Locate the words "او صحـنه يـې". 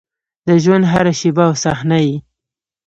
1.49-2.15